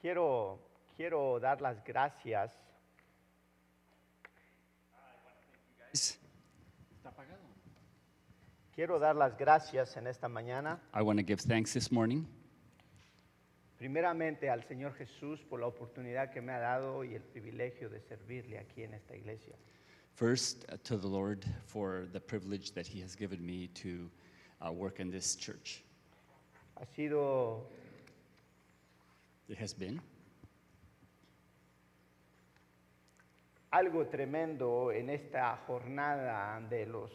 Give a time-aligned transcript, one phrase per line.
[0.00, 0.60] Quiero,
[0.96, 2.52] quiero dar las gracias
[8.74, 12.24] Quiero dar las gracias en esta mañana, I want to give thanks this morning,
[13.76, 18.00] primeramente al Señor Jesús por la oportunidad que me ha dado y el privilegio de
[18.02, 19.56] servirle aquí en esta iglesia.
[20.14, 24.08] first uh, to the Lord for the privilege that He has given me to
[24.64, 25.82] uh, work in this church.
[26.78, 27.66] Ha sido
[29.48, 30.00] It has been
[33.72, 37.10] algo tremendo en esta jornada de los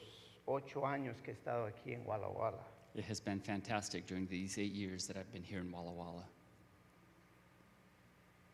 [0.45, 2.63] ocho años que he estado aquí en Walla Walla.
[2.95, 6.25] it has been fantastic during these eight years that I've been here in Walla Walla.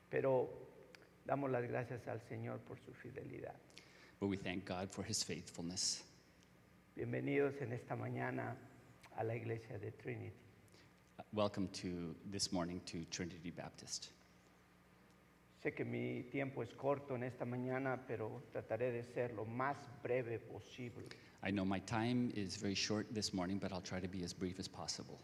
[0.09, 0.49] Pero
[1.25, 3.55] damos las gracias al Señor por su fidelidad.
[4.19, 6.03] But we thank God for His faithfulness.
[6.95, 8.55] Bienvenidos en esta mañana
[9.17, 10.48] a la iglesia de Trinity.
[11.33, 14.09] Welcome to this morning to Trinity Baptist.
[15.61, 19.75] Sé que mi tiempo es corto en esta mañana, pero trataré de ser lo más
[20.01, 21.03] breve posible.
[21.43, 24.33] I know my time is very short this morning, but I'll try to be as
[24.33, 25.19] brief as possible.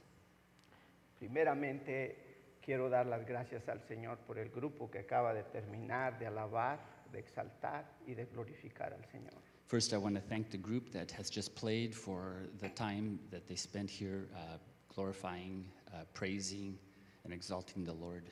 [1.18, 2.16] Primeramente,
[2.62, 6.80] quiero dar las gracias al Señor por el grupo que acaba de terminar de alabar,
[7.12, 9.42] de exaltar y de glorificar al Señor.
[9.68, 13.48] First, I want to thank the group that has just played for the time that
[13.48, 14.58] they spent here uh,
[14.96, 15.66] glorifying,
[15.96, 16.78] uh, praising,
[17.24, 18.24] and exalting the Lord.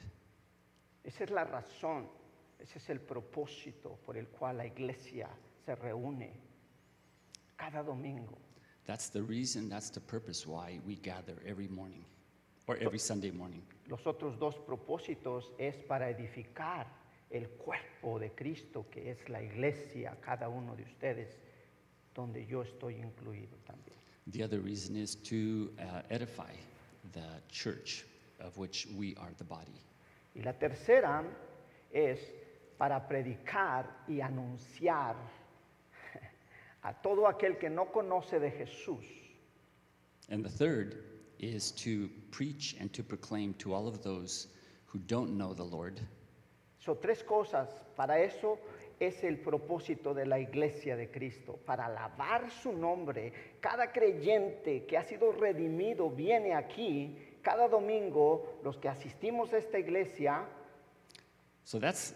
[1.04, 2.08] Esa es la razón,
[2.60, 5.30] ese es el propósito por el cual la iglesia
[5.66, 6.32] se reúne
[7.58, 8.38] cada domingo.
[8.86, 12.06] That's the reason, that's the purpose why we gather every morning
[12.68, 13.64] or every Sunday morning.
[13.88, 16.88] Los otros dos propósitos es para edificar
[17.30, 21.40] el cuerpo de Cristo, que es la iglesia, cada uno de ustedes,
[22.14, 23.98] donde yo estoy incluido también.
[24.28, 26.54] The other reason is to uh, edify
[27.14, 28.06] the church
[28.40, 29.82] of which we are the body.
[30.36, 31.24] Y la tercera
[31.94, 32.20] es
[32.78, 35.16] para predicar y anunciar
[36.84, 39.06] a todo aquel que no conoce de Jesús
[40.30, 41.04] And the third
[41.40, 44.48] is to preach and to proclaim to all of those
[44.86, 46.00] who don't know the Lord.
[46.80, 47.68] So, tres cosas.
[47.96, 48.58] Para eso
[49.08, 53.34] es el propósito de la iglesia de Cristo, para alabar su nombre.
[53.60, 57.18] Cada creyente que ha sido redimido viene aquí.
[57.42, 60.48] Cada domingo los que asistimos a esta iglesia,
[61.64, 62.14] So that's.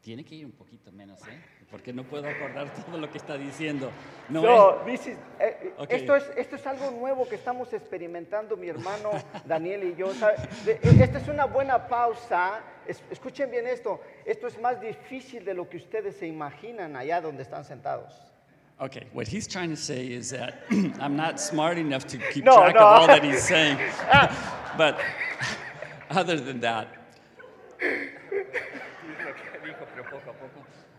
[0.00, 1.42] Tiene que ir un poquito menos, ¿eh?
[1.70, 3.90] Porque no puedo acordar todo lo que está diciendo.
[4.30, 5.90] No So, this is- eh, eh, Ok.
[5.92, 9.10] esto, es, esto es algo nuevo que estamos experimentando mi hermano
[9.44, 10.10] Daniel y yo.
[10.66, 12.60] eh, Esta es una buena pausa.
[12.86, 14.00] Es- escuchen bien esto.
[14.24, 18.14] Esto es más difícil de lo que ustedes se imaginan allá donde están sentados.
[18.80, 20.54] Okay, what he's trying to say is that
[21.00, 22.80] I'm not smart enough to keep No, track no.
[22.80, 23.76] of all that he's saying.
[24.78, 24.96] but
[26.10, 26.86] other than that.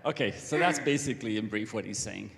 [0.05, 2.31] Okay, so that's basically in brief what he's saying.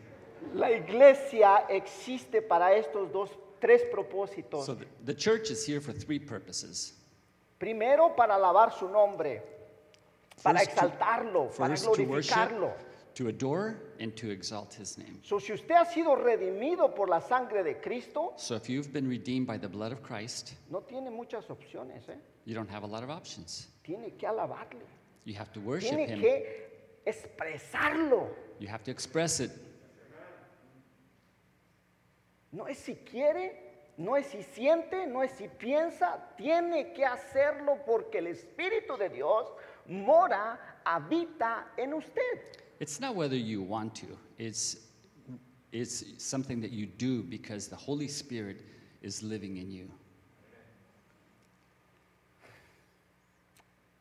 [0.55, 3.29] La iglesia existe para estos dos,
[3.59, 4.65] tres propósitos.
[4.65, 6.93] So the, the church is here for three purposes.
[7.59, 9.41] Primero, para alabar su nombre,
[10.43, 12.73] para First to- exaltarlo, para First, to worship, glorificarlo.
[13.13, 15.19] to adore, and to exalt his name.
[15.21, 19.07] So, si usted ha sido redimido por la sangre de Cristo, So if you've been
[19.07, 22.09] redeemed by the blood of Christ, no tiene muchas opciones.
[22.09, 22.15] ¿eh?
[22.45, 23.67] you don't have a lot of options.
[23.83, 24.81] Tiene que alabarle.
[25.25, 26.19] You have to worship Tiene him.
[26.19, 26.70] que
[27.05, 28.29] expresarlo.
[28.59, 29.51] You have to express it.
[32.51, 33.53] No es si quiere,
[33.97, 36.19] no es si siente, no es si piensa.
[36.37, 39.47] Tiene que hacerlo porque el Espíritu de Dios
[39.87, 42.59] mora, habita en usted.
[42.79, 44.17] It's not whether you want to.
[44.37, 44.87] It's
[45.71, 48.61] it's something that you do because the Holy Spirit
[49.01, 49.89] is living in you.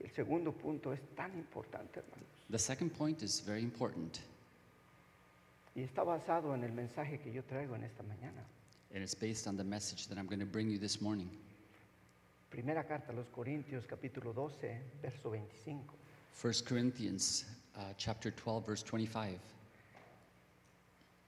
[0.02, 2.39] El segundo punto es tan importante, hermanos.
[2.50, 4.18] The second point is very important,
[5.76, 8.42] Y está basado en el mensaje que yo traigo en esta mañana.
[8.92, 11.30] and it's based on the message that I'm going to bring you this morning.
[12.50, 15.78] Primera carta a los Corintios, capítulo 12, verso 25.
[16.42, 17.44] 1 Corinthians
[17.76, 19.38] uh, chapter 12 verse 25.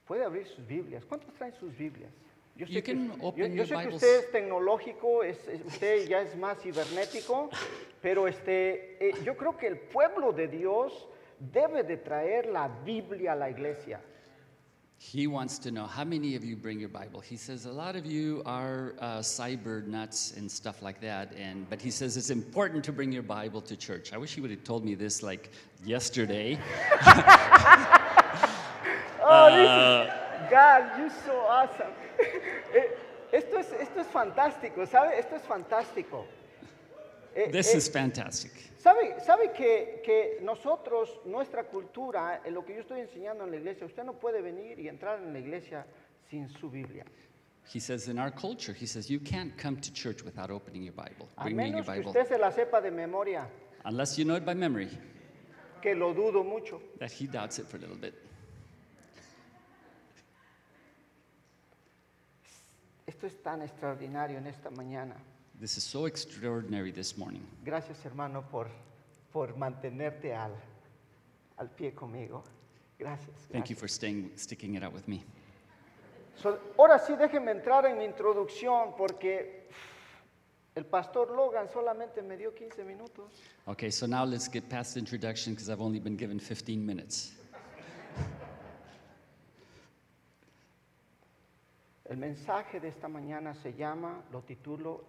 [0.05, 1.05] Puede abrir sus Biblias.
[1.05, 2.11] ¿Cuántos traen sus Biblias?
[2.57, 3.95] Yo You que, can yo- open yo your sé que Bibles.
[3.95, 7.49] usted es tecnológico, es- es- usted ya es más cibernético,
[8.01, 11.07] pero este, eh, yo creo que el pueblo de Dios
[11.51, 13.99] debe de traer la Biblia a la iglesia.
[14.97, 17.19] He wants to know how many of you bring your Bible.
[17.19, 21.69] He says a lot of you are uh, cyber nuts and stuff like that, and
[21.69, 24.13] but he says it's important to bring your Bible to church.
[24.13, 25.51] I wish he would have told me this like
[25.83, 26.57] yesterday.
[29.25, 31.93] Oh, this is- God, you're so awesome.
[33.31, 35.17] Esto, es, esto es fantástico, ¿sabe?
[35.17, 36.25] Esto es fantástico.
[37.35, 38.51] Eh, This eh, is fantastic.
[38.77, 43.57] ¿Sabe, sabe que, que nosotros, nuestra cultura, en lo que yo estoy enseñando en la
[43.57, 45.85] iglesia, usted no puede venir y entrar en la iglesia
[46.29, 47.05] sin su Biblia.
[47.73, 50.93] He says in our culture, he says you can't come to church without opening your
[50.93, 53.47] Bible, A bringing your que Bible, usted se la sepa de memoria,
[53.85, 54.89] unless you know it by memory.
[55.81, 56.81] que lo dudo mucho.
[56.99, 58.13] That he doubts it for a little bit.
[63.07, 65.15] Esto es tan extraordinario en esta mañana.
[65.59, 67.45] This is so extraordinary this morning.
[67.63, 68.67] Gracias hermano por,
[69.31, 70.51] por mantenerte al,
[71.57, 72.43] al pie conmigo.
[72.99, 73.35] Gracias.
[73.51, 73.79] Thank you gracias.
[73.79, 75.23] for staying, sticking it out with me.
[76.41, 79.67] So, ahora sí déjenme entrar en mi introducción porque
[80.75, 83.31] el pastor Logan solamente me dio 15 minutos.
[83.67, 87.33] Okay, so now let's get past the introduction because I've only been given 15 minutes.
[92.05, 95.05] El mensaje de esta mañana se llama, lo titulo,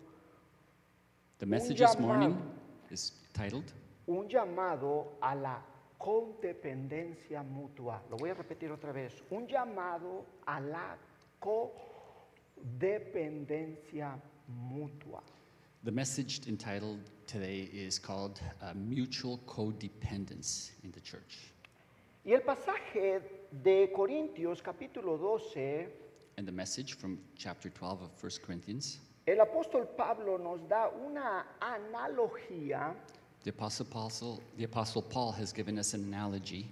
[1.44, 2.40] The message this morning
[2.90, 3.70] is titled
[4.08, 5.58] un llamado a la
[6.00, 8.00] codependencia mutua.
[8.10, 9.22] Lo voy a repetir otra vez.
[9.30, 10.96] Un llamado a la
[11.38, 14.18] codependencia
[14.48, 15.22] mutua.
[15.82, 21.52] The message entitled today is called uh, Mutual Codependence in the Church.
[22.24, 23.20] Y el pasaje
[23.62, 25.88] de Corintios capítulo 12,
[26.38, 31.56] And the message from chapter 12 of 1 Corinthians, el apóstol Pablo nos da una
[31.60, 32.94] analogía
[33.44, 36.66] the Apostle, Apostle, the Apostle Paul has given us an analogy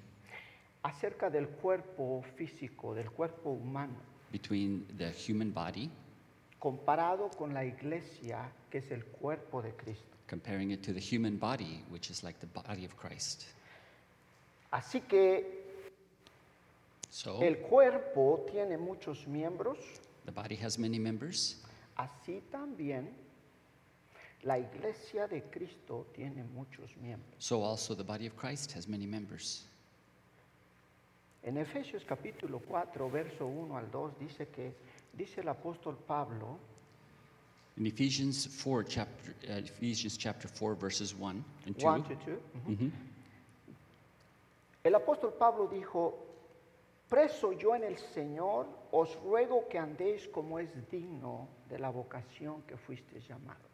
[0.83, 3.95] acerca del cuerpo físico, del cuerpo humano,
[4.33, 5.91] between the human body,
[6.59, 10.17] comparado con la iglesia, que es el cuerpo de Cristo.
[10.29, 13.45] comparing it to the human body, which is like the body of Christ.
[14.73, 15.61] Así que
[17.11, 19.77] So, el cuerpo tiene muchos miembros,
[20.25, 21.57] the body has many members,
[21.97, 23.11] así también
[24.43, 27.35] la iglesia de Cristo tiene muchos miembros.
[27.39, 29.67] so also the body of Christ has many members.
[31.45, 34.75] En Efesios capítulo 4, verso 1 al 2 dice que
[35.13, 36.59] dice el apóstol Pablo,
[37.77, 42.39] In Ephesians 4, chapter, uh, Ephesians chapter 4, verses 1 and 2, 1 to 2,
[42.69, 42.91] ujú.
[44.85, 46.15] el apóstol Pablo dijo,
[47.09, 52.63] Preso yo en el Señor os ruego que andéis como es digno de la vocación
[52.63, 53.73] que fuiste llamados.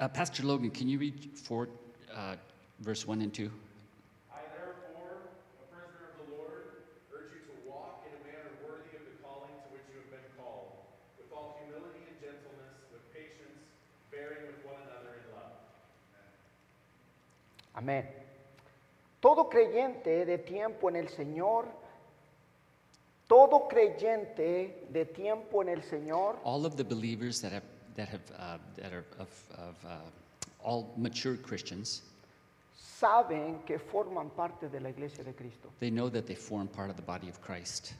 [0.00, 1.14] Uh, Pastor Logan, can you read
[1.50, 2.34] uh,
[2.80, 3.46] verse 1 and 2?
[4.32, 5.30] I therefore,
[5.62, 6.82] a prisoner of the Lord,
[7.14, 10.10] urge you to walk in a manner worthy of the calling to which you have
[10.10, 10.74] been called,
[11.18, 13.62] with all humility and gentleness, with patience,
[14.10, 15.54] bearing with one another in love.
[17.78, 18.04] Amen.
[19.20, 21.81] Todo creyente de tiempo en el Señor
[23.32, 27.64] todo creyente de tiempo en el Señor All of the believers that have,
[27.96, 30.00] that have, uh, that are of, of uh,
[30.62, 32.02] all mature Christians,
[32.76, 35.70] saben que forman parte de la iglesia de Cristo.
[35.80, 37.94] they know that they form part of the body of Christ.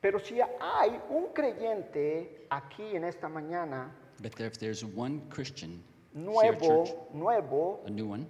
[0.00, 3.90] Pero si hay un creyente aquí en esta mañana,
[4.22, 5.82] But there, if there's one Christian
[6.14, 8.26] here at nuevo, church, nuevo, a new one,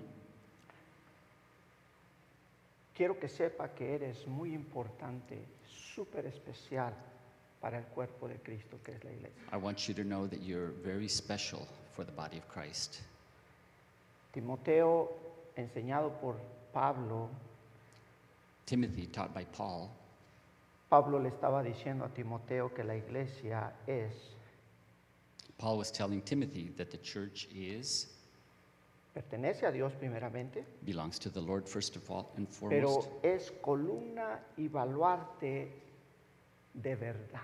[2.97, 5.39] quiero que sepa que eres muy importante,
[5.95, 6.93] súper especial
[7.61, 9.43] para el cuerpo de Cristo que es la iglesia.
[9.53, 13.01] I want you to know that you're very special for the body of Christ.
[14.33, 15.11] Timoteo,
[15.57, 16.37] enseñado por
[16.73, 17.29] Pablo,
[18.67, 19.91] Timothy, taught by Paul,
[20.89, 24.13] Pablo le estaba diciendo a Timoteo que la iglesia es,
[25.59, 28.09] Paul was telling Timothy that the church is,
[29.15, 33.53] pertenece a Dios primeramente, belongs to the Lord first of all and foremost, pero es
[33.63, 35.82] columna y baluarte
[36.75, 37.41] de verdad.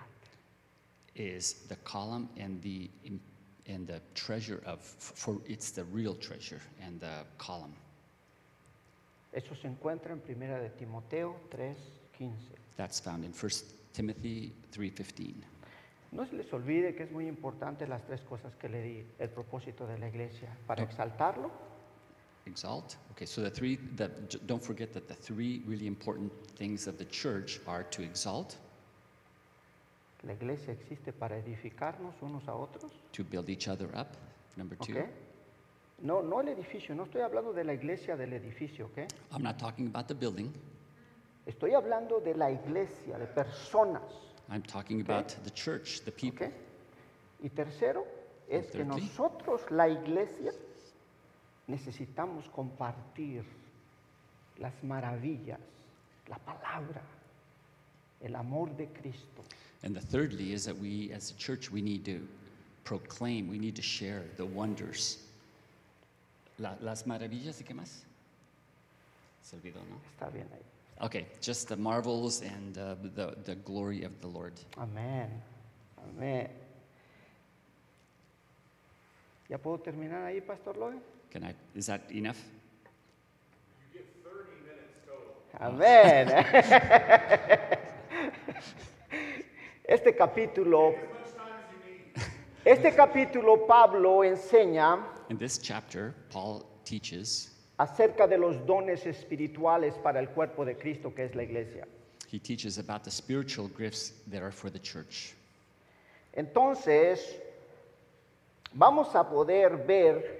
[1.14, 2.88] is the column and the
[3.66, 7.75] and the treasure of for it's the real treasure and the column.
[9.32, 12.30] Eso se encuentra en Primera de Timoteo 3:15.
[12.76, 13.50] That's found in 1
[13.92, 15.35] Timothy 3:15.
[16.12, 19.28] No se les olvide que es muy importante las tres cosas que le di, el
[19.28, 20.90] propósito de la iglesia, para Ok.
[20.90, 21.50] exaltarlo,
[22.47, 22.97] Exalt.
[23.11, 27.04] Okay, so the three j- don't forget that the three really important things of the
[27.11, 28.56] church are to exalt,
[30.22, 34.08] la iglesia existe para edificarnos unos a otros, to build each other up.
[34.56, 34.98] Number two.
[34.98, 35.06] ¿ok?
[36.00, 38.98] No, no el edificio, no estoy hablando de la iglesia del edificio, ¿ok?
[39.32, 40.52] I'm not talking about the building.
[41.46, 44.02] Estoy hablando de la iglesia, de personas,
[44.50, 46.52] I'm talking about the church, the people.
[47.42, 48.06] Y tercero,
[48.48, 50.52] es que nosotros, la iglesia,
[51.66, 53.44] necesitamos compartir
[54.58, 55.60] las maravillas,
[56.28, 57.02] la palabra,
[58.20, 59.42] el amor de Cristo.
[59.82, 62.26] And the thirdly is that we, as a church, we need to
[62.85, 65.18] proclaim, we need to share the wonders,
[66.58, 68.00] La- las maravillas y qué más?
[69.42, 70.00] Se olvidó, ¿no?
[70.18, 71.06] Está bien ahí.
[71.06, 74.52] Okay, just the marvels and uh, the, the glory of the Lord.
[74.76, 75.28] Amén.
[75.97, 76.49] Amén.
[79.49, 81.00] ¿Ya puedo terminar ahí, Pastor Logan?
[81.30, 82.38] Can I, is that enough?
[85.61, 86.28] Amén.
[89.88, 90.95] Este capítulo,
[92.62, 94.99] este capítulo Pablo enseña
[95.30, 101.14] In this chapter, Paul teaches, acerca de los dones espirituales para el cuerpo de Cristo
[101.14, 101.87] que es la iglesia.
[102.30, 105.33] he teaches about the spiritual gifts that are for the church.
[106.37, 107.21] Entonces,
[108.75, 110.38] vamos a poder ver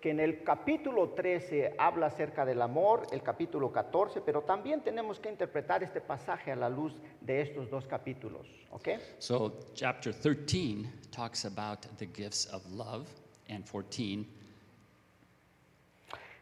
[0.00, 5.18] que en el capítulo 13 habla acerca del amor, el capítulo 14, pero también tenemos
[5.18, 8.88] que interpretar este pasaje a la luz de estos dos capítulos, ¿ok?
[9.18, 13.08] So, chapter 13 talks about the gifts of love,
[13.48, 14.26] and 14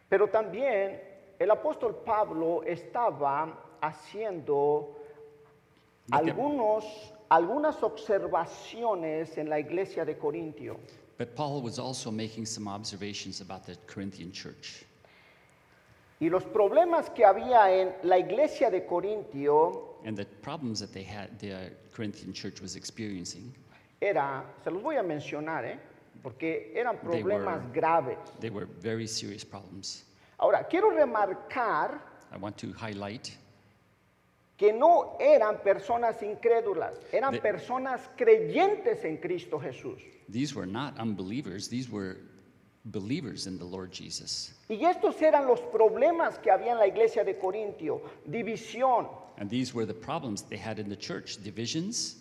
[0.09, 1.03] Pero también
[1.39, 4.97] el apóstol Pablo estaba haciendo
[6.11, 10.79] algunos, algunas observaciones en la iglesia de Corintio.
[11.19, 14.85] But Paul was also making some observations about the Corinthian church.
[16.21, 21.03] Y los problemas que había en la iglesia de Corintio And the problems that they
[21.03, 23.53] had, the Corinthian church was experiencing,
[24.01, 25.79] era, se los voy a mencionar, ¿eh?
[26.23, 28.19] porque eran They problemas were- graves.
[28.41, 30.05] they were very serious problems.
[30.39, 32.01] Ahora, quiero remarcar
[32.33, 33.31] I want to highlight
[34.57, 40.03] que no eran personas incrédulas, eran personas creyentes en Cristo Jesús.
[40.29, 42.17] these were not unbelievers, these were
[42.87, 44.55] believers in the Lord Jesus.
[44.69, 49.09] Y estos eran los problemas que había en la iglesia de Corintio, división,
[49.39, 52.17] And these were the problems they had in the church divisions,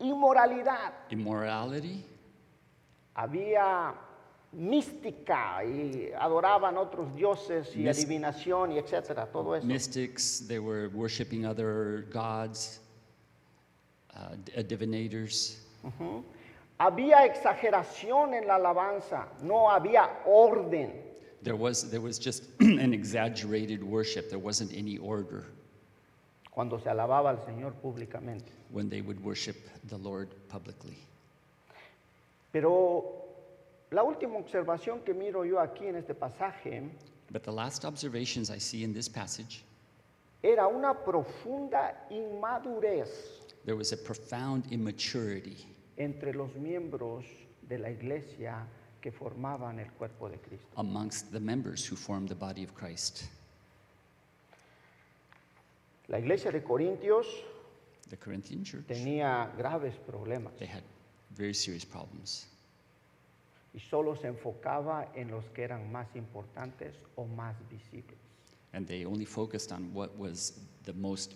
[0.00, 2.04] inmoralidad, immorality,
[3.14, 3.94] había
[4.52, 9.66] mística y adoraban otros dioses y adivinación y etcétera, todo eso.
[9.66, 12.80] mystics, they were worshiping other gods,
[14.14, 15.58] uh, uh, divinators.
[16.78, 20.92] Había exageración en la alabanza, no había orden.
[21.42, 24.28] There was, there was just an exaggerated worship.
[24.28, 25.44] There wasn't any order
[26.50, 28.50] cuando se alababa al Señor públicamente.
[28.70, 29.56] when they would worship
[29.88, 30.96] the Lord publicly.
[32.52, 33.27] Pero
[33.90, 36.90] la última observación que miro yo aquí en este pasaje
[37.30, 39.62] But the last observations I see in this passage,
[40.42, 43.08] era una profunda inmadurez
[43.64, 45.66] there was a profound immaturity
[45.98, 47.24] entre los miembros
[47.68, 48.66] de la iglesia
[49.00, 50.66] que formaban el cuerpo de Cristo.
[50.76, 53.24] amongst the members who formed the body of Christ.
[56.08, 57.26] La iglesia de Corintios
[58.08, 60.82] The Corinthian church, tenía graves problemas they had
[61.36, 62.46] very serious problems.
[63.78, 68.18] Y solo se enfocaba en los que eran más importantes o más visibles.
[68.72, 71.34] And they only focused on what was the most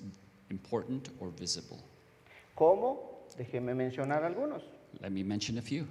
[0.50, 1.78] important or visible.
[2.56, 3.28] ¿Cómo?
[3.38, 4.64] Déjeme mencionar algunos,
[5.00, 5.86] Let me mention a few.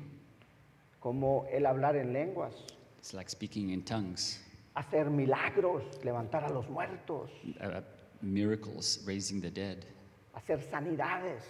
[0.99, 2.53] como el hablar en lenguas,
[2.99, 4.41] It's like speaking in tongues,
[4.75, 7.31] hacer milagros, levantar a los muertos,
[7.61, 7.79] uh,
[8.21, 9.85] miracles, raising the dead.
[10.33, 11.43] hacer sanidades.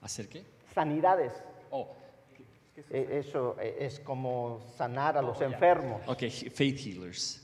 [0.00, 0.44] ¿Hacer qué?
[0.72, 1.32] Sanidades.
[1.72, 1.88] Oh,
[2.90, 6.02] Eso e- es como sanar a los enfermos.
[6.08, 7.40] okay, faith healers.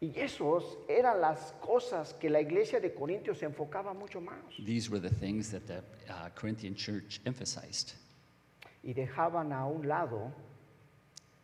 [0.00, 4.38] Y esos eran las cosas que la iglesia de Corintios se enfocaba mucho más.
[4.64, 5.78] These were the things that the
[6.08, 7.94] uh, Corinthian church emphasized.
[8.84, 10.32] Y dejaban a un lado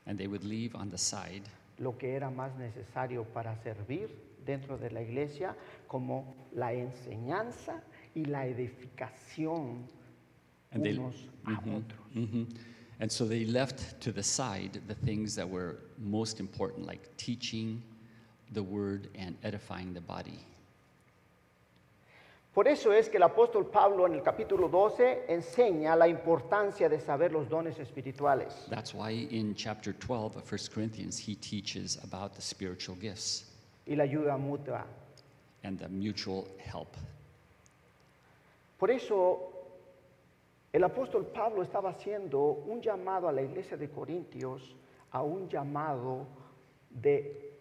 [0.06, 1.42] And they would leave on the side
[1.78, 4.08] lo que era más necesario para servir
[4.44, 5.56] dentro de la iglesia,
[5.88, 7.82] como la enseñanza
[8.14, 9.88] y la edificación
[10.74, 11.14] And they- unos
[11.46, 12.14] a otros.
[12.14, 12.46] Mhm.
[13.00, 17.82] And so they left to the side the things that were most important, like teaching
[18.52, 20.38] the word and edifying the body.
[22.54, 27.00] Por eso es que el apóstol Pablo en el capítulo 12 enseña la importancia de
[27.00, 28.54] saber los dones espirituales.
[28.70, 33.46] That's why in chapter 12 of 1 Corinthians, he teaches about the spiritual gifts
[33.88, 34.84] y la ayuda mutua.
[35.64, 36.94] and the mutual help.
[38.78, 39.53] Por eso
[40.74, 44.74] el apóstol Pablo estaba haciendo un llamado a la iglesia de Corintios
[45.12, 46.26] a un llamado
[46.90, 47.52] de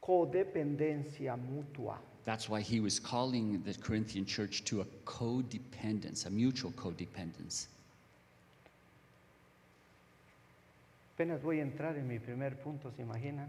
[0.00, 2.00] codependencia mutua.
[2.24, 7.68] That's why he was calling the Corinthian church to a codependence, a mutual codependence.
[11.16, 13.48] Apenas voy a entrar en mi primer punto, ¿se imaginan?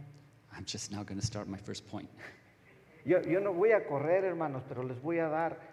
[0.53, 2.09] I'm just now going to start my first point.
[3.05, 5.70] Yo, yo no voy a correr, hermanos, pero les voy a dar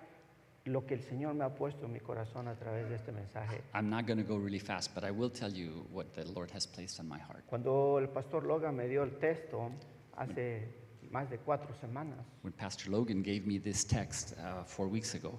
[0.68, 3.62] lo que el Señor me ha puesto en mi corazón a través de este mensaje.
[3.75, 6.50] I'm not going to go really fast, but I will tell you what the Lord
[6.54, 7.44] has placed on my heart.
[7.46, 9.70] Cuando el pastor Logan me dio el texto
[10.16, 10.68] hace
[11.10, 15.38] más de cuatro semanas, When Pastor Logan gave me this text uh, four weeks ago,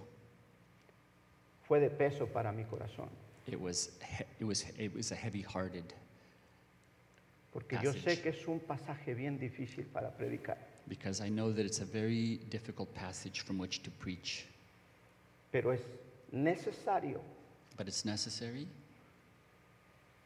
[1.68, 3.10] fue de peso para mi corazón,
[3.46, 5.94] it was, he- it was, it was a heavy-hearted,
[7.52, 8.16] porque yo Passage.
[8.16, 10.58] sé que es un pasaje bien difícil para predicar,
[10.88, 14.48] because I know that it's a very difficult passage from which to preach,
[15.52, 15.82] pero es
[16.32, 17.22] necesario
[17.78, 18.68] but it's necessary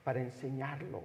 [0.03, 1.03] para enseñarlo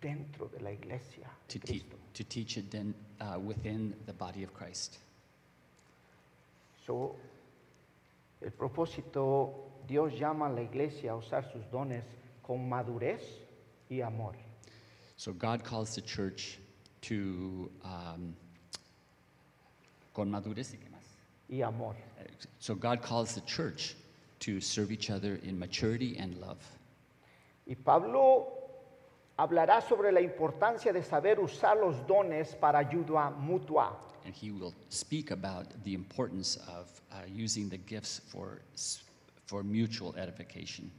[0.00, 1.96] dentro de la iglesia to, te- Cristo.
[2.12, 4.98] to teach it then, uh, within the body of Christ.
[6.86, 7.16] So,
[8.40, 9.52] el propósito,
[9.88, 12.04] Dios llama a la iglesia a usar sus dones
[12.42, 13.22] con madurez
[13.90, 14.34] y amor.
[15.16, 16.58] So God calls the church
[17.02, 18.34] to, um,
[20.12, 20.95] con madurez y más?
[21.48, 21.94] Y amor.
[22.58, 23.94] So God calls the church
[24.40, 26.58] to serve each other in maturity and love.
[27.66, 28.52] Y Pablo
[29.38, 33.92] hablará sobre la importancia de saber usar los dones para ayuda mutua.
[34.24, 38.60] And he will speak about the importance of uh, using the gifts for,
[39.46, 40.90] for mutual edification.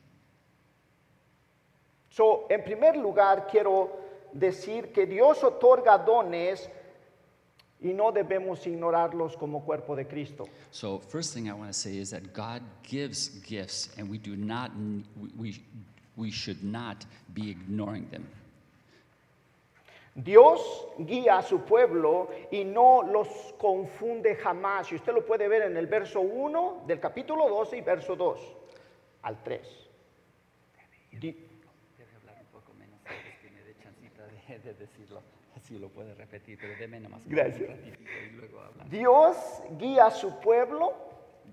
[2.10, 3.92] So, en primer lugar, quiero
[4.34, 6.68] decir que Dios otorga dones
[7.82, 10.46] y no debemos ignorarlos como cuerpo de Cristo.
[10.72, 14.36] So, first thing I want to say is that God gives gifts, and we do
[14.36, 14.72] not,
[15.38, 15.62] we,
[16.16, 18.26] we, should not be ignoring them.
[20.16, 20.60] Dios
[20.98, 23.28] guía a su pueblo y no los
[23.60, 24.92] confunde jamás.
[24.92, 28.40] Y usted lo puede ver en el verso 1 del capítulo 12 y verso 2
[29.22, 29.62] al 3.
[31.12, 31.20] Di-
[31.98, 35.22] Debe hablar un poco menos, me dé chancita de, de decirlo.
[35.68, 37.70] Así lo puede repetir, pero deme nomás un Gracias.
[37.78, 38.62] y luego.
[38.90, 39.36] Dios
[39.78, 40.94] guía a su pueblo,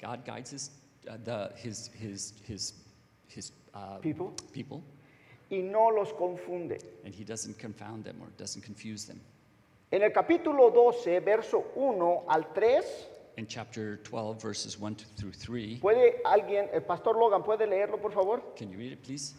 [0.00, 0.71] God guides his,
[1.09, 2.75] uh, the, his, his, his,
[3.26, 4.33] his uh, People.
[4.52, 4.83] people,
[5.50, 6.78] y no los confunde.
[7.04, 9.21] and he doesn't confound them or doesn't confuse them.
[9.90, 12.84] En el capítulo 12, verso 1 al 3,
[13.36, 18.00] In chapter 12, verses 1 to- through 3, ¿puede alguien, el pastor Logan, puede leerlo
[18.00, 18.41] por favor?
[18.54, 19.34] can you read it, please?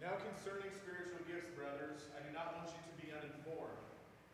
[0.00, 3.70] Now concerning spiritual gifts, brothers, I do not want you to be uninformed.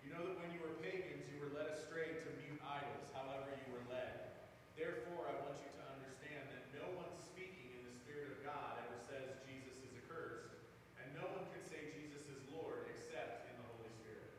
[0.03, 3.53] You know that when you were pagans, you were led astray to mute idols, however
[3.55, 4.33] you were led.
[4.75, 8.81] Therefore, I want you to understand that no one speaking in the Spirit of God
[8.83, 10.57] ever says Jesus is accursed,
[10.99, 14.33] and no one can say Jesus is Lord except in the Holy Spirit.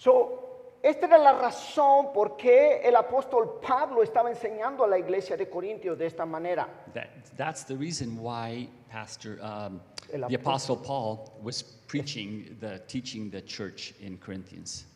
[0.00, 5.36] So, esta era la razón por qué el apóstol Pablo estaba enseñando a la iglesia
[5.36, 6.66] de Corintios de esta manera.
[6.94, 13.42] That, that's the reason why Pastor, um, the Apostle Paul was preaching, the, teaching the
[13.42, 14.86] church in Corinthians,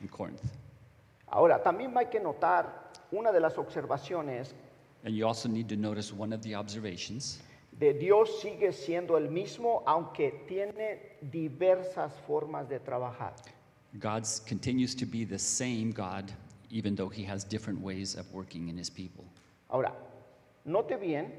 [0.00, 0.42] in Corinth.
[1.30, 4.54] Ahora, también hay que notar una de las observaciones
[5.04, 7.38] And you also need to notice one of the observations
[7.78, 13.34] de Dios sigue siendo el mismo, aunque tiene diversas formas de trabajar.
[13.98, 16.30] God continues to be the same God,
[16.70, 19.24] even though he has different ways of working in his people.
[19.70, 19.92] Ahora,
[20.64, 21.32] note bien,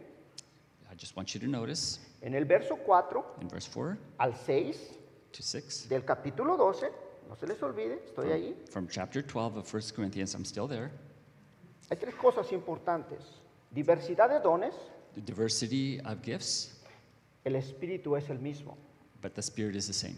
[0.92, 4.78] I just want you to notice en el verso 4 in verse 4 al 6
[5.32, 6.90] to 6, del capítulo 12,
[7.30, 10.92] no se les olvide, estoy ahí, from chapter 12 of 1 Corinthians, I'm still there.
[11.90, 13.20] hay tres cosas importantes.
[13.74, 14.74] Diversidad de dones,
[15.14, 16.80] The diversity of gifts,
[17.46, 18.76] el espíritu es el mismo.
[19.22, 20.16] but the Spirit is the same.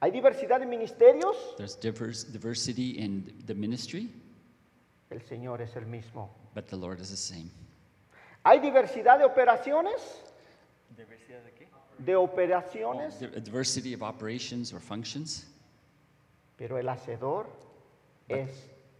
[0.00, 4.10] Hay diversidad de ministerios, There's diverse, diversity in the ministry,
[5.10, 6.28] el Señor es el mismo.
[6.54, 7.50] but the Lord is the same.
[8.44, 10.00] Hay diversidad de operaciones,
[11.98, 15.46] de operaciones, Di- diversity of operations or functions,
[16.58, 17.46] pero el hacedor
[18.28, 18.50] es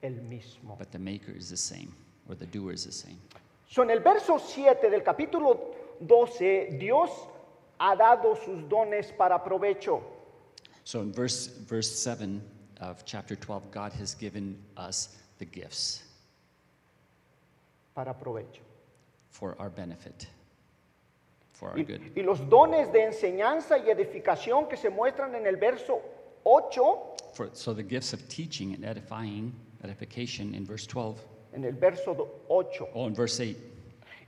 [0.02, 0.76] el mismo.
[0.78, 1.92] but the maker is the same,
[2.28, 3.18] or the doer is the same.
[3.68, 7.11] So, en el verso 7 del capítulo 12, Dios
[7.78, 10.00] ha dado sus dones para provecho.
[10.87, 12.40] So in verse, verse 7
[12.81, 15.09] of chapter 12, God has given us
[15.40, 16.05] the gifts
[17.96, 18.61] Para provecho.
[19.31, 20.29] for our benefit,
[21.55, 22.01] for our Y, good.
[22.16, 26.01] y los dones de enseñanza y edificación que se muestran en el verso
[26.44, 31.18] 8, For, so the gifts of teaching and edifying, edification in verse 12,
[31.55, 33.57] en el verso 8, oh, in verse 8,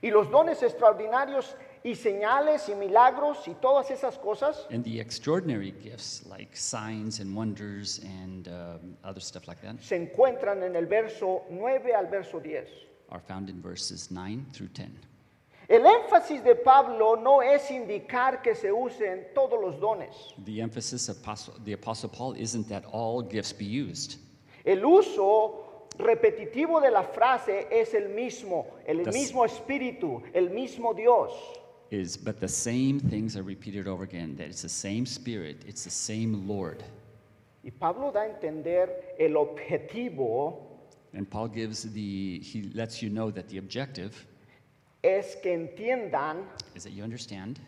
[0.03, 5.73] y los dones extraordinarios y señales y milagros y todas esas cosas and the extraordinary
[5.83, 10.87] gifts like signs and wonders and um, other stuff like that se encuentran en el
[10.87, 12.67] verso 9 al verso 10.
[13.11, 14.91] are found in verses 9 through 10.
[15.71, 20.15] El énfasis de Pablo no es indicar que se usen todos los dones.
[20.47, 24.17] The emphasis of Apostle, the Apostle Paul isn't that all gifts be used.
[24.65, 30.95] El uso repetitivo de la frase es el mismo, el Das- mismo espíritu, el mismo
[30.95, 31.33] Dios.
[31.91, 35.85] Is but the same things are repeated over again that it's the same spirit it's
[35.85, 36.83] the same lord
[37.65, 40.57] Y Pablo da a entender el objetivo
[41.15, 44.27] and paul gives the he lets you know that the objective
[45.03, 47.59] es que entiendan is that you understand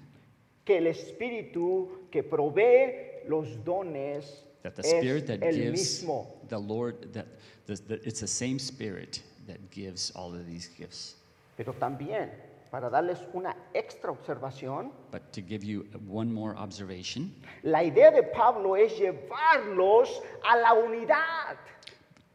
[0.65, 6.27] que el espíritu que provee los dones that the es spirit that el gives mismo.
[6.49, 7.27] the lord that
[7.67, 11.17] the, the, it's the same spirit that gives all of these gifts
[11.57, 12.31] Pero también,
[12.71, 18.23] para darles una extra observación, but to give you one more observation la idea de
[18.23, 20.09] Pablo es llevarlos
[20.45, 21.57] a la unidad.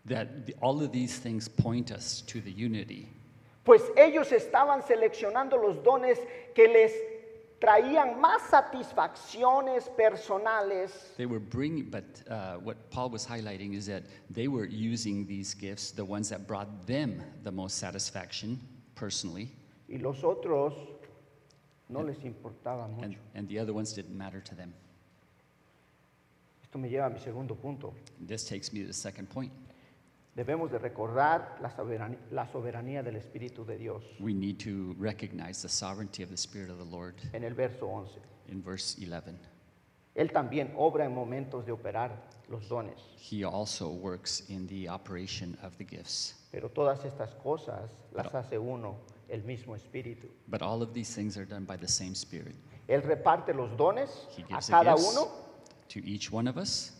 [0.06, 3.10] that the, all of these things point us to the unity
[3.64, 6.20] Pues ellos estaban seleccionando los dones
[6.54, 6.92] que les
[7.60, 14.04] traían más satisfacciones personales They were bringing, but uh, what Paul was highlighting is that
[14.30, 18.60] they were using these gifts, the ones that brought them the most satisfaction
[18.94, 19.50] personally,
[19.88, 20.74] y los otros
[21.90, 23.20] no les importaba and, mucho.
[23.36, 24.74] and the other ones didn't matter to them.
[26.64, 27.94] Esto me lleva a mi segundo punto.
[28.26, 29.52] This takes me to the second point.
[30.36, 35.62] Debemos de recordar la soberanía, la soberanía del Espíritu de Dios We need to recognize
[35.62, 38.20] the sovereignty of the Spirit of the Lord en el verso 11.
[38.50, 39.38] in verse 11.
[40.14, 45.58] Él también obra en momentos de operar los dones, He also works in the operation
[45.64, 46.36] of the gifts.
[46.52, 48.98] pero todas estas cosas las hace uno,
[49.30, 50.28] el mismo Espíritu.
[50.48, 52.56] But all of these things are done by the same Spirit.
[52.88, 55.28] Él reparte los dones He a gives the cada gifts uno
[55.90, 56.92] to each one of us,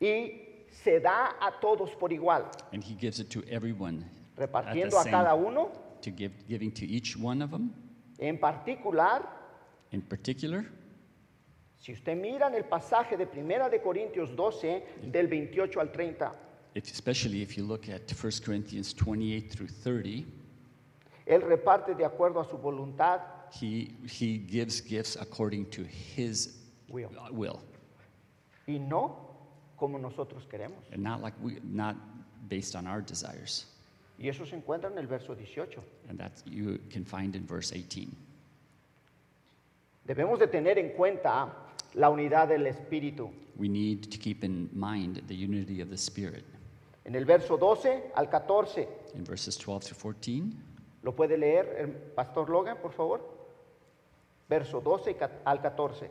[0.00, 4.04] y se da a todos por igual, and He gives it to everyone
[4.36, 5.70] repartiendo a same cada uno,
[6.00, 7.72] to give, giving to each one of them
[8.18, 9.22] en particular,
[9.92, 10.64] in particular.
[11.78, 16.32] si usted mira en el pasaje de Primera de Corintios 12, del 28 al 30,
[16.74, 20.24] If, especially if you look at 1 Corinthians 28 through 30,
[21.26, 23.20] Él reparte de acuerdo a su voluntad,
[23.60, 26.58] he, he gives gifts according to his
[26.88, 27.10] Will.
[27.30, 27.58] will,
[28.66, 29.16] y no
[29.76, 30.78] como nosotros queremos.
[30.92, 31.96] and not like we, not
[32.48, 33.66] based on our desires.
[34.18, 35.82] Y eso se encuentra en el verso 18.
[36.08, 38.08] And that you can find in verse 18.
[40.06, 41.52] Debemos de tener en cuenta
[41.94, 43.30] la unidad del Espíritu.
[43.56, 46.44] We need to keep in mind the unity of the Spirit.
[47.04, 50.52] En el verso 12 al 14, In verses 12 to 14,
[51.02, 53.20] ¿lo puede leer el pastor Logan, por favor?
[54.48, 56.10] Verso 12 y ca- al 14.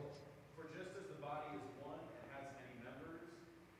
[0.56, 3.22] For just as the body is one and has many members,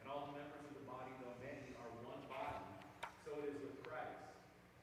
[0.01, 2.63] and all the members of the body, though many, are one body,
[3.27, 4.23] so it is with Christ.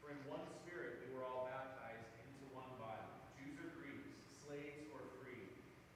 [0.04, 3.08] For in one spirit we were all baptized into one body,
[3.40, 4.12] Jews or Greeks,
[4.44, 5.48] slaves or free,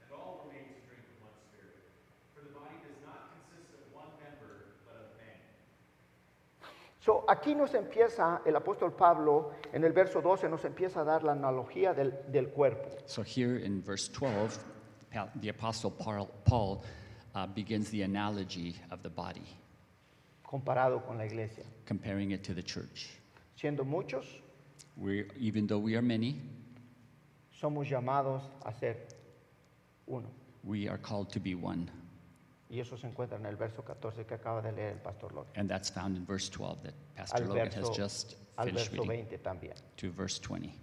[0.01, 1.83] and all were made to drink of one spirit.
[2.33, 5.43] For the body does not consist of one member, but of many.
[7.05, 11.21] So, aquí nos empieza el apóstol Pablo, en el verso 12 nos empieza a dar
[11.23, 12.89] la analogía del, del cuerpo.
[13.05, 14.57] so here in verse 12,
[15.11, 16.81] Pa- the Apostle Paul, Paul
[17.35, 19.43] uh, begins the analogy of the body,
[20.45, 21.65] comparado con la iglesia.
[21.85, 23.09] comparing it to the church.
[23.59, 24.25] Siendo muchos,
[24.95, 26.39] we even though we are many,
[27.51, 28.95] somos llamados a ser
[30.07, 30.29] uno.
[30.63, 31.91] we are called to be one.
[32.73, 35.53] Y eso se encuentra en el verso 14 que acaba de leer el pastor Logan.
[35.55, 38.89] And that's found in verse 12 that Pastor Al Logan has verso, just al finished
[38.89, 39.75] verso reading 20 también.
[39.97, 40.73] to verse 20.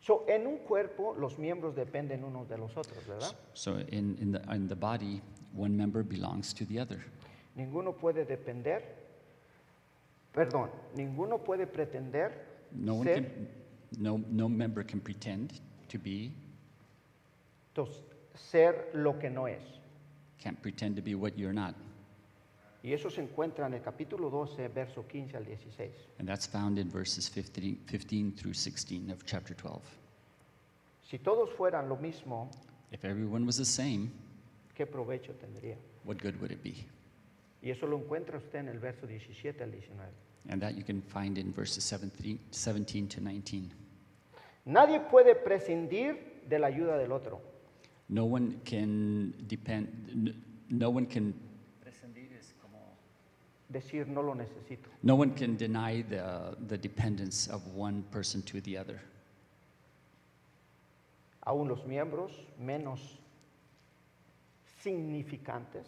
[0.00, 3.34] So, en un cuerpo los miembros dependen unos de los otros, ¿verdad?
[3.52, 5.20] So in, in, the, in the body,
[5.52, 7.04] one member belongs to the other.
[7.56, 8.82] Ninguno puede depender,
[10.32, 12.32] perdón, ninguno puede pretender
[12.72, 13.48] No, one ser, can,
[13.98, 16.32] no, no member can pretend to be,
[17.74, 18.00] tos-
[18.34, 19.77] ser lo que no es.
[20.42, 21.74] Can't pretend to be what you're not.
[22.82, 25.90] Y eso se encuentra en el capítulo 12, verso 15 al 16.
[26.20, 29.80] And that's found in verses 15, 15 through 16 of chapter 12.
[31.02, 32.48] Si todos fueran lo mismo,
[32.92, 34.10] If everyone was the same,
[34.76, 35.76] ¿qué provecho tendría?
[36.04, 36.86] what good would it be?
[37.62, 40.08] Y eso lo encuentra usted en el verso 17 al 19.
[40.48, 43.70] And that you can find in verses 17, 17 to 19.
[44.66, 47.40] Nadie puede prescindir de la ayuda del otro.
[48.08, 50.34] No one can depend,
[50.70, 51.34] no one can,
[53.70, 54.88] Decir no lo necesito.
[55.02, 58.98] no one can deny the, the dependence of one person to the other.
[61.46, 62.98] Aún los miembros menos
[64.82, 65.84] significantes,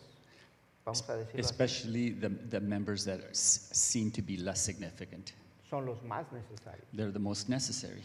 [0.84, 5.32] vamos a decirlo así, Especially the, the members that are, seem to be less significant.
[5.70, 6.84] son los más necesarios.
[6.92, 8.02] They're the most necessary.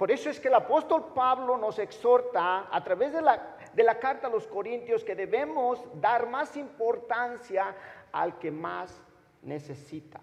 [0.00, 3.98] Por eso es que el apóstol Pablo nos exhorta a través de la, de la
[3.98, 7.76] carta a los Corintios que debemos dar más importancia
[8.10, 8.98] al que más
[9.42, 10.18] necesita.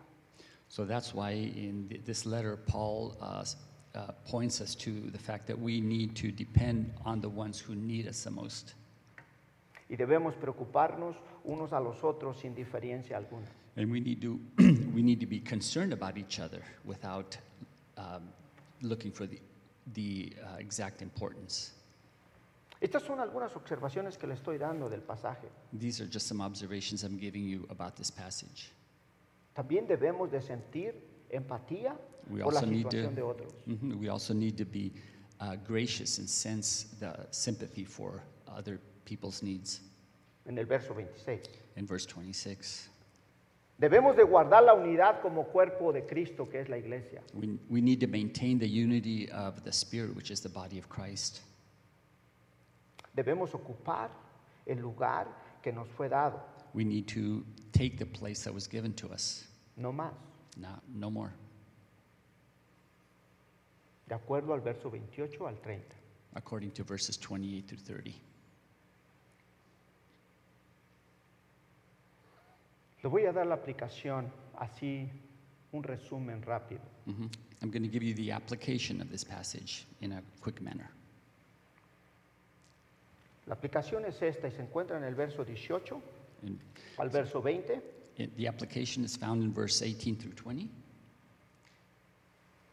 [0.67, 3.45] So that's why in th- this letter, Paul uh,
[3.93, 7.75] uh, points us to the fact that we need to depend on the ones who
[7.75, 8.73] need us the most.
[9.89, 13.45] Y debemos preocuparnos unos a los otros sin diferencia alguna.
[13.75, 14.39] And we need to,
[14.95, 17.37] we need to be concerned about each other without
[17.95, 18.33] um,
[18.81, 19.39] looking for the,
[19.93, 21.73] the uh, exact importance.
[22.80, 25.47] Estas son algunas observaciones que le estoy dando del pasaje.
[25.73, 28.71] These are just some observations I'm giving you about this passage.
[29.56, 30.93] También debemos de sentir
[31.30, 31.97] empatía
[32.30, 33.54] We por la also need to, situación de otros.
[33.65, 34.91] Mhm, we also need to be
[35.39, 39.82] uh, gracious and sense the sympathy for other people's needs.
[40.45, 41.50] En el verso 26.
[41.78, 42.89] In verse 26,
[43.79, 47.21] Debemos de guardar la unidad como cuerpo de Cristo, que es la iglesia.
[47.33, 50.89] we, we need to maintain the unity of the Spirit, which is the body of
[50.89, 51.41] Christ.
[53.15, 54.09] Debemos ocupar
[54.65, 55.27] el lugar
[55.61, 56.39] que nos fue dado,
[56.73, 60.11] We need to take the place that was given to us, no más,
[60.59, 61.31] not, no more,
[64.07, 65.95] de acuerdo al verso 28 al 30.
[66.35, 68.15] according to verses 28 through 30.
[73.03, 75.10] Le voy a dar la aplicación, así
[75.71, 76.81] un resumen rápido.
[77.05, 77.29] Mhm.
[77.62, 80.89] I'm going to give you the application of this passage in a quick manner.
[83.47, 86.01] La aplicación es esta y se encuentra en el verso 18
[86.43, 86.60] And
[86.97, 87.81] al verso 20.
[88.17, 90.69] it, the application is found in verse 18 through 20.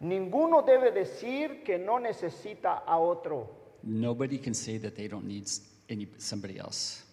[0.01, 5.47] Ninguno debe decir que no necesita a otro, Nobody can say that they don't need
[5.91, 7.05] any, somebody else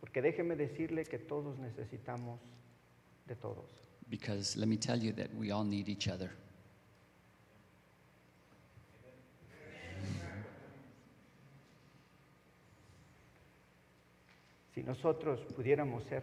[0.00, 2.40] porque déjeme decirle que todos necesitamos
[3.26, 3.70] de todos.
[4.10, 6.30] because let me tell you that we all need each other.
[14.74, 16.22] Si nosotros pudiéramos ser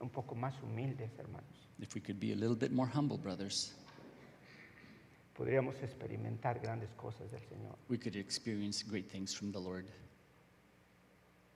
[0.00, 3.74] un poco más humildes, hermanos, If we could be a little bit more humble, brothers,
[5.36, 7.76] podríamos experimentar grandes cosas del Señor.
[7.88, 9.86] we could experience great things from the Lord.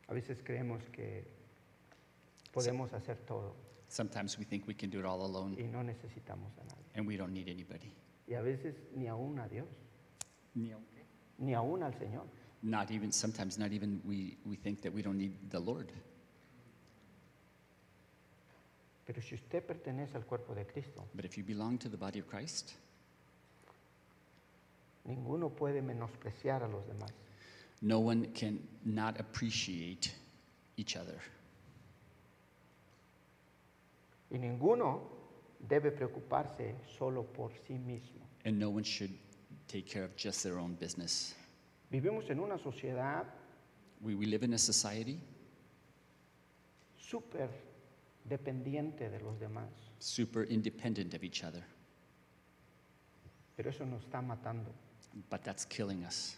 [0.09, 1.25] A veces creemos que
[2.55, 3.55] podemos hacer todo
[3.89, 6.85] Sometimes we think we can do it all alone y no necesitamos a nadie.
[6.95, 7.93] and we don't need anybody.
[8.27, 9.67] Y a veces ni aún a Dios,
[10.55, 12.25] ni aún al Señor.
[12.63, 15.93] Not even, sometimes not even we, we think that we don't need the Lord.
[19.07, 22.21] Pero si usted pertenece al cuerpo de Cristo, But if you belong to the body
[22.21, 22.73] of Christ,
[25.05, 27.11] ninguno puede menospreciar a los demás.
[27.83, 30.15] no one can not appreciate
[30.79, 31.21] each other.
[34.35, 35.01] Y ninguno
[35.61, 38.27] debe preocuparse solo por sí mismo.
[38.45, 39.13] And no one should
[39.69, 41.37] take care of just their own business.
[41.91, 43.25] Vivimos en una sociedad
[44.01, 45.19] We, we live in a society
[46.99, 47.49] súper
[48.29, 49.69] dependiente de los demás,
[50.01, 51.63] super independent of each other,
[53.57, 54.73] pero eso nos está matando.
[55.31, 56.37] but that's killing us.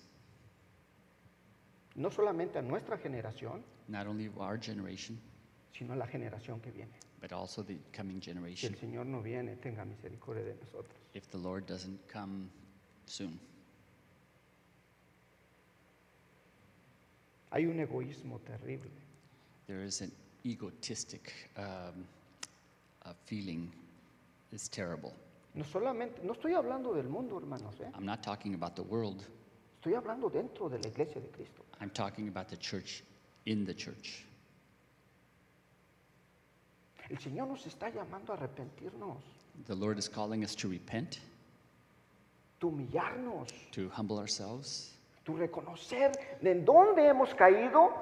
[1.97, 5.19] No solamente a nuestra generación, Not only our generation,
[5.73, 6.93] sino a la generación que viene.
[7.21, 10.95] But also the coming Si generation, el Señor no viene, tenga misericordia de nosotros.
[11.15, 12.49] if the Lord doesn't come
[13.07, 13.39] soon.
[17.53, 18.91] Hay un egoísmo terrible.
[19.67, 20.13] There is an
[20.45, 22.05] egotistic um,
[23.05, 23.71] uh, feeling.
[24.53, 25.13] It's terrible.
[25.55, 27.91] No solamente, no estoy hablando del mundo, hermanos, ¿eh?
[27.95, 29.25] I'm not talking about the world.
[29.81, 31.65] estoy hablando dentro de la iglesia de Cristo.
[31.81, 33.03] I'm talking about the church
[33.47, 34.25] in the church.
[37.09, 39.19] El Señor nos está llamando a arrepentirnos,
[39.67, 41.19] The Lord is calling us to repent,
[42.61, 47.93] de humillarnos, to humble ourselves, de reconocer de en dónde hemos caído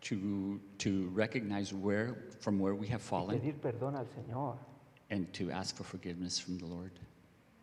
[0.00, 4.56] to, to recognize where, from where we have y fallen, pedir perdón al Señor,
[5.10, 6.92] and to ask for forgiveness from the Lord,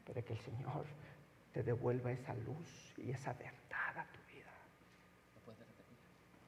[0.05, 0.85] para que el Señor
[1.53, 4.19] te devuelva esa luz y esa verdad a tu.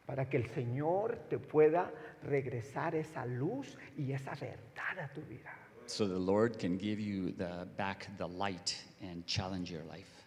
[0.05, 1.91] Para que el Señor te pueda
[2.23, 5.51] regresar esa luz y esa verdad a tu vida.
[5.87, 10.23] so the Lord can give you the, back the light and challenge your life.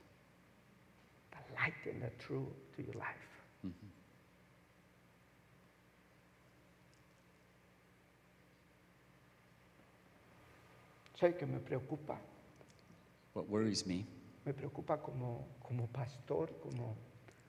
[1.32, 3.24] The light and the truth to your life.
[11.20, 12.16] Sé que me preocupa,
[13.34, 14.06] What worries me
[14.48, 16.96] me preocupa como, como pastor, como,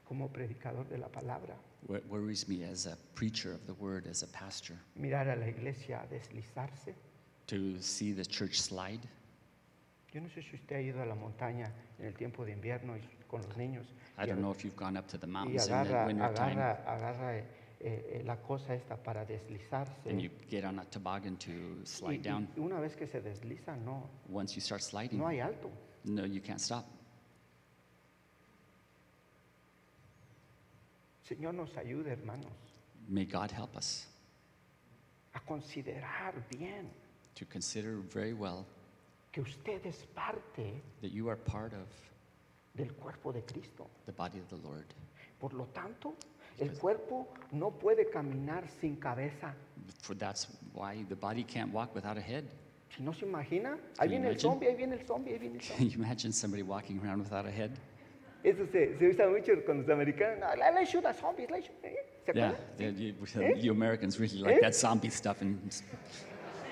[0.06, 1.56] como predicador de la palabra,
[1.88, 6.06] worries me as a preacher of the word, as a pastor, mirar a la iglesia
[6.10, 6.94] deslizarse.
[7.48, 9.00] to see the church slide.
[10.14, 12.96] Yo no sé si usted ha ido a la montaña en el tiempo de invierno
[12.98, 13.86] y con los niños
[14.18, 16.58] I don't know if you've gone up to the mountains in the agarra, winter time
[16.60, 17.44] agarra, agarra eh,
[17.80, 20.10] eh, eh, la cosa esta para deslizarse.
[20.10, 21.52] and you get on a toboggan to
[21.86, 22.48] slide y- down.
[22.56, 25.70] y una vez que se desliza, no, Once you start sliding, no hay alto.
[26.06, 26.86] no, you can't stop.
[31.30, 32.52] Señor nos ayude, hermanos,
[33.08, 34.08] May God help us
[35.36, 36.90] a considerar bien
[37.36, 38.66] to consider very well
[39.32, 41.88] que usted es parte that you are part of
[42.76, 43.88] del cuerpo de Cristo.
[44.08, 44.86] the body of the Lord.
[45.40, 46.16] Por lo tanto,
[46.60, 49.54] el cuerpo no puede caminar sin cabeza.
[50.02, 52.44] For that's why the body can't walk without a head.
[52.96, 55.78] Si no se imagina, ahí viene el zombie, ahí viene el zombie, ahí viene el
[55.78, 57.72] Can you imagine somebody walking around without a head?
[58.44, 60.40] Eso se, se usa mucho con los americanos.
[60.40, 61.96] No, le- let's shoot a zombies, let's shoot, ¿eh?
[62.26, 63.54] ¿Se Yeah, the- you, Eh?
[63.58, 64.62] you Americans really like Eh?
[64.62, 65.42] that zombie stuff.
[65.42, 65.60] And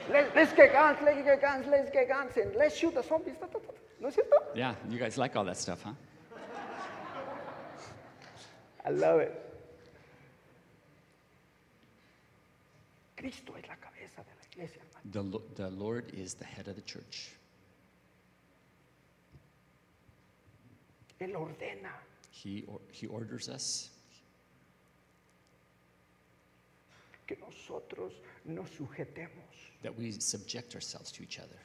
[0.10, 3.36] Let, let's get guns, let's get guns, let's get guns, and let's shoot the zombies.
[4.00, 4.36] ¿No es cierto?
[4.56, 5.94] yeah, you guys like all that stuff, huh?
[8.86, 9.32] I love it.
[13.18, 15.42] Cristo es la cabeza de la iglesia, hermano.
[15.56, 17.32] The, the Lord is the head of the church.
[21.20, 21.92] Él ordena.
[22.32, 23.90] He, or, he orders us
[27.26, 28.14] que nosotros
[28.46, 29.32] nos sujetemos.
[29.84, 31.60] that we subject ourselves to each other,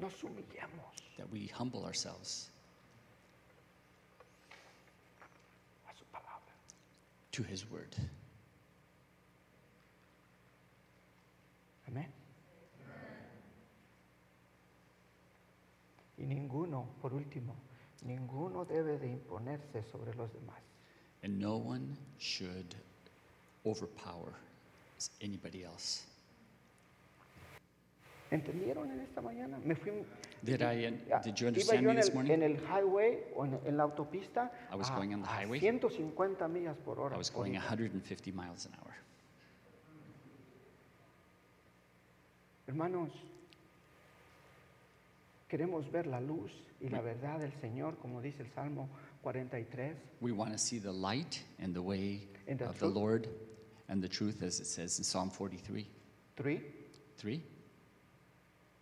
[0.00, 2.48] nos humillemos that we humble ourselves
[5.88, 6.54] a su palabra.
[7.32, 7.94] to His word.
[16.18, 17.54] Y ninguno, por último,
[18.04, 20.58] ninguno debe de imponerse sobre los demás.
[21.22, 22.74] And no one should
[23.64, 24.34] overpower
[25.22, 26.04] anybody else.
[28.30, 29.58] ¿Entendieron en esta mañana?
[29.64, 29.90] Me fui.
[30.42, 32.32] Did I, Ah, did you understand me this morning?
[32.34, 35.58] en el highway o en, en la autopista I was a, going on the highway.
[35.60, 37.14] 150 millas por hora.
[37.14, 37.94] I was going ahorita.
[37.94, 38.94] 150 miles an hour.
[42.66, 43.10] Hermanos,
[45.48, 48.88] queremos ver la luz y la verdad del Señor, como dice el Salmo
[49.22, 49.96] 43.
[50.20, 52.86] We want to see the light and the way And the of the.
[52.88, 53.28] Lord
[53.88, 55.86] and the truth, as it says in Psalm 43
[56.36, 56.60] Three,
[57.16, 57.42] 3.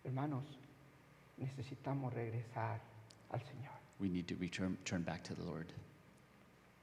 [0.03, 0.43] hermanos,
[1.37, 2.79] necesitamos regresar
[3.29, 3.73] al Señor.
[3.99, 5.67] We need to return turn back to the Lord.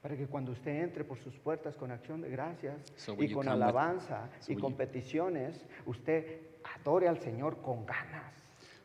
[0.01, 3.45] Para que cuando usted entre por sus puertas con acción de gracias So y con
[3.45, 6.41] come with- alabanza so y con you- peticiones, usted
[6.75, 8.33] adore al Señor con ganas,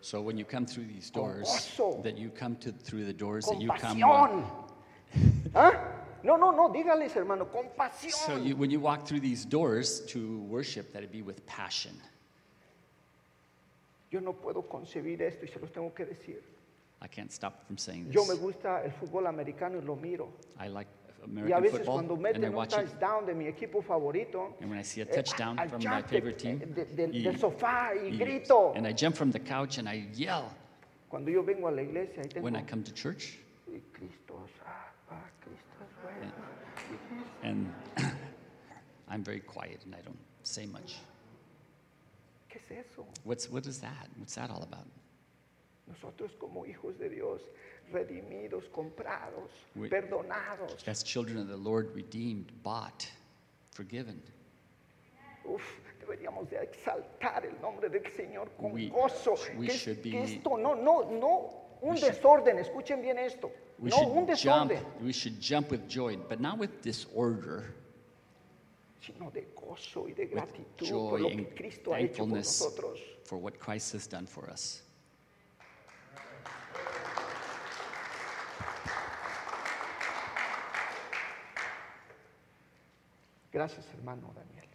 [0.03, 3.61] So when you come through these doors, that you come to through the doors, that
[3.61, 4.01] you come.
[4.01, 4.45] with-
[5.55, 5.73] ¿Ah?
[6.23, 7.67] No, no, no, dígales, hermano, con
[8.11, 11.93] So you, when you walk through these doors to worship, that it be with passion.
[14.11, 16.43] Yo no puedo concebir esto y se los tengo que decir.
[17.01, 18.15] I can't stop from saying this.
[18.15, 20.29] Yo me gusta el fútbol americano y lo miro.
[20.59, 20.89] I like
[21.27, 23.27] Y a veces football, cuando and I meten un watch it.
[23.27, 26.03] de mi equipo favorito, And when I see a eh, touchdown I- I from my
[26.03, 28.73] favorite team, de- del- y- del sofá y y- grito.
[28.75, 30.51] and I jump from the couch and I yell.
[31.09, 34.49] Cuando yo vengo a la iglesia y tengo When I come to church, y Cristo,
[34.67, 36.33] ah, ah, Cristo es bueno.
[37.43, 37.73] and
[39.09, 40.97] I'm very quiet and I don't say much.
[42.49, 43.05] ¿Qué es eso?
[43.25, 44.09] What's what is that?
[44.19, 44.87] What's that all about?
[45.87, 47.41] Nosotros como hijos de Dios,
[47.93, 50.87] redimidos, comprados, We- perdonados.
[50.89, 53.07] As children of the Lord, redeemed, bought,
[53.73, 54.23] forgiven.
[55.45, 55.63] Uf,
[56.01, 59.35] deberíamos de exaltar el nombre del Señor con We- gozo.
[59.57, 63.51] we que, should que be- esto no, no, no, un we should- escuchen bien esto.
[63.79, 64.73] We no, un should jump.
[65.03, 67.75] We should jump with joy, but not with disorder,
[69.01, 72.61] sino de gozo y de gratitud por joy lo que Cristo ha hecho por thankfulness
[72.61, 73.01] nosotros.
[73.25, 74.83] for what Christ has done for us.
[83.61, 84.67] Gracias, hermano Daniel.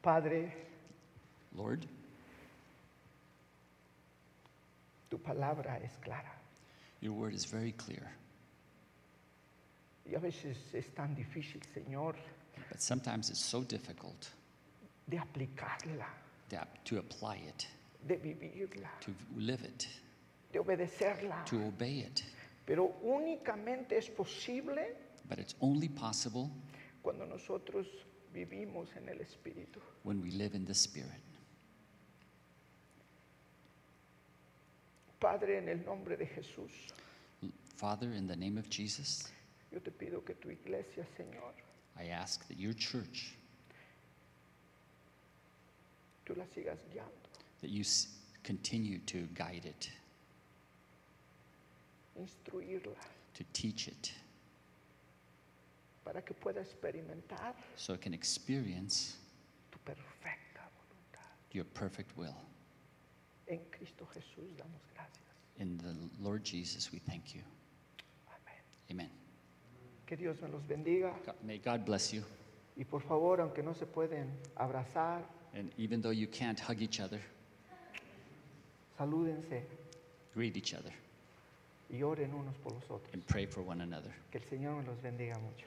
[0.00, 0.52] Padre,
[1.56, 1.84] Lord,
[5.10, 6.30] tu palabra es clara
[7.00, 8.08] your word is very clear,
[10.06, 12.14] y a veces es tan difícil, Señor,
[12.70, 14.30] but sometimes it's so difficult
[15.08, 16.06] de aplicarla,
[16.48, 17.66] to, to apply it,
[18.06, 19.88] de vivirla, to live it,
[20.52, 21.44] de obedecerla.
[21.44, 22.22] to obey it.
[22.64, 24.94] Pero únicamente es posible
[25.28, 26.50] But it's only possible
[27.04, 27.86] cuando nosotros
[28.32, 29.78] vivimos en el Espíritu.
[30.04, 31.20] when we live in the Spirit.
[35.20, 36.70] Padre, en el nombre de Jesús,
[37.76, 39.30] Father, in the name of Jesus,
[39.72, 41.52] yo te pido que tu iglesia, Señor,
[41.98, 43.34] I ask that your church,
[46.26, 47.12] tú la sigas guiando.
[47.60, 48.08] that you s-
[48.42, 49.90] continue to guide it,
[52.18, 52.96] instruirla,
[53.34, 54.12] to teach it,
[56.04, 59.16] para que pueda experimentar so it can experience
[59.70, 61.26] tu perfecta voluntad.
[61.52, 62.34] your perfect will.
[63.46, 65.24] En Cristo Jesús damos gracias.
[65.58, 67.42] In the Lord Jesus, we thank you.
[68.28, 68.60] Amén.
[68.90, 69.10] Amen.
[70.06, 71.14] Que Dios me los bendiga.
[71.24, 72.22] God, may God bless you.
[72.76, 75.22] Y por favor, aunque no se pueden abrazar,
[75.54, 77.20] And even though you can't hug each other,
[78.98, 79.62] salúdense
[80.34, 80.92] greet each other
[81.90, 83.12] y oren unos por los otros.
[83.12, 84.10] and pray for one another.
[84.32, 85.66] Que el Señor me los bendiga mucho.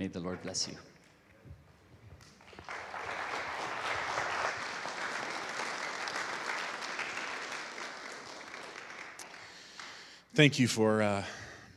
[0.00, 0.74] May the Lord bless you.
[10.32, 11.22] Thank you for uh,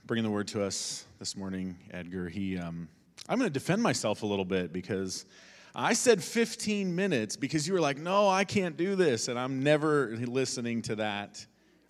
[0.06, 2.30] bringing the word to us this morning, Edgar.
[2.30, 2.88] He, um,
[3.28, 5.26] I'm going to defend myself a little bit because
[5.76, 9.28] I said 15 minutes because you were like, no, I can't do this.
[9.28, 11.46] And I'm never listening to that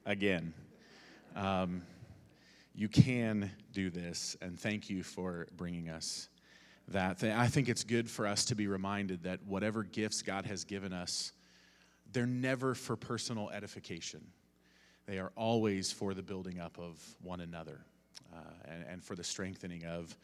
[0.08, 0.56] again.
[1.36, 1.84] Um,
[2.74, 6.30] you can do this, and thank you for bringing us
[6.90, 7.24] that.
[7.24, 10.94] I think it's good for us to be reminded that whatever gifts God has given
[10.94, 11.34] us,
[12.12, 14.22] they're never for personal edification.
[15.08, 17.82] They are always for the building up of one another
[18.34, 20.16] uh, and, and for the strengthening of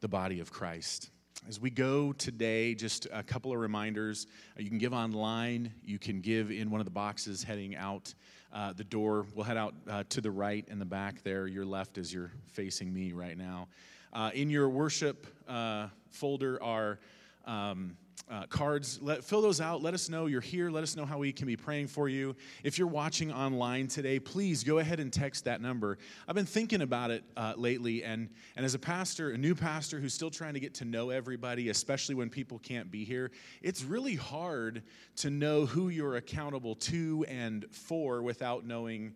[0.00, 1.10] the body of Christ.
[1.48, 4.26] As we go today, just a couple of reminders.
[4.58, 8.12] Uh, You can give online, you can give in one of the boxes heading out
[8.52, 9.26] uh, the door.
[9.34, 12.30] We'll head out uh, to the right in the back there, your left as you're
[12.52, 13.68] facing me right now.
[14.12, 16.98] Uh, in your worship uh, folder are
[17.44, 17.96] um,
[18.30, 19.00] uh, cards.
[19.02, 19.82] Let, fill those out.
[19.82, 20.70] Let us know you're here.
[20.70, 22.36] Let us know how we can be praying for you.
[22.62, 25.98] If you're watching online today, please go ahead and text that number.
[26.28, 29.98] I've been thinking about it uh, lately, and, and as a pastor, a new pastor
[29.98, 33.32] who's still trying to get to know everybody, especially when people can't be here,
[33.62, 34.82] it's really hard
[35.16, 39.14] to know who you're accountable to and for without knowing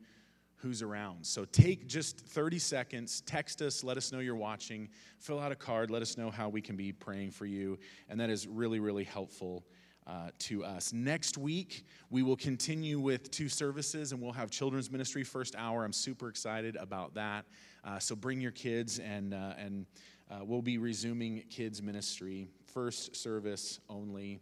[0.56, 1.26] who's around.
[1.26, 4.88] So take just 30 seconds, text us, let us know you're watching,
[5.18, 7.78] fill out a card, let us know how we can be praying for you.
[8.08, 9.64] And that is really, really helpful
[10.06, 10.92] uh, to us.
[10.92, 15.84] Next week, we will continue with two services and we'll have children's ministry first hour.
[15.84, 17.46] I'm super excited about that.
[17.84, 19.86] Uh, so bring your kids and, uh, and
[20.30, 22.48] uh, we'll be resuming kids' ministry.
[22.66, 24.40] First service only.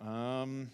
[0.00, 0.70] Um,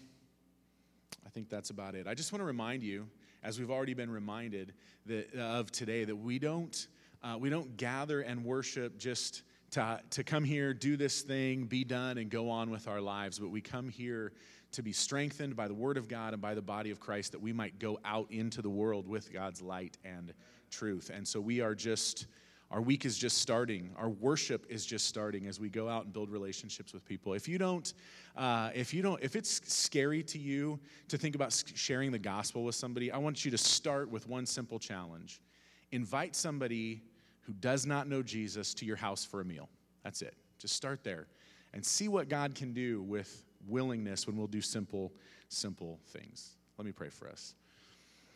[1.25, 2.07] I think that's about it.
[2.07, 3.07] I just want to remind you,
[3.45, 4.73] as we've already been reminded
[5.05, 6.87] that, uh, of today, that we don't,
[7.23, 11.83] uh, we don't gather and worship just to, to come here, do this thing, be
[11.83, 14.33] done, and go on with our lives, but we come here
[14.71, 17.41] to be strengthened by the Word of God and by the body of Christ that
[17.41, 20.33] we might go out into the world with God's light and
[20.71, 21.11] truth.
[21.13, 22.25] And so we are just.
[22.71, 23.91] Our week is just starting.
[23.97, 27.33] Our worship is just starting as we go out and build relationships with people.
[27.33, 27.93] If you don't,
[28.35, 32.63] uh, if you don't, if it's scary to you to think about sharing the gospel
[32.63, 35.41] with somebody, I want you to start with one simple challenge:
[35.91, 37.03] invite somebody
[37.41, 39.69] who does not know Jesus to your house for a meal.
[40.03, 40.33] That's it.
[40.57, 41.27] Just start there,
[41.73, 45.13] and see what God can do with willingness when we'll do simple,
[45.49, 46.55] simple things.
[46.77, 47.53] Let me pray for us.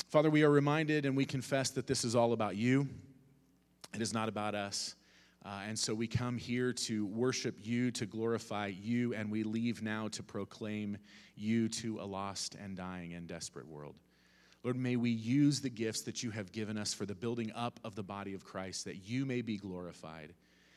[0.09, 2.87] Father, we are reminded and we confess that this is all about you.
[3.93, 4.95] It is not about us.
[5.45, 9.81] Uh, and so we come here to worship you, to glorify you, and we leave
[9.81, 10.97] now to proclaim
[11.35, 13.95] you to a lost and dying and desperate world.
[14.63, 17.79] Lord, may we use the gifts that you have given us for the building up
[17.85, 20.33] of the body of Christ, that you may be glorified,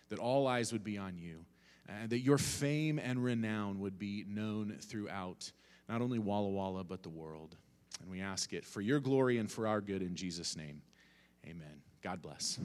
[0.09, 1.45] that all eyes would be on you,
[1.89, 5.51] and that your fame and renown would be known throughout
[5.89, 7.57] not only Walla Walla, but the world.
[8.01, 10.83] And we ask it for your glory and for our good in Jesus' name.
[11.45, 11.83] Amen.
[12.03, 12.61] God bless.